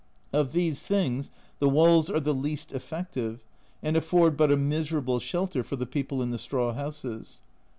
Of 0.33 0.53
these 0.53 0.81
things 0.81 1.29
the 1.59 1.69
walls 1.69 2.09
are 2.09 2.19
the 2.19 2.33
least 2.33 2.71
effective, 2.71 3.43
and 3.83 3.95
afford 3.95 4.35
but 4.35 4.51
a 4.51 4.57
miserable 4.57 5.19
shelter 5.19 5.63
for 5.63 5.75
the 5.75 5.85
people 5.85 6.23
in 6.23 6.31
the 6.31 6.39
straw 6.39 6.73
houses. 6.73 7.37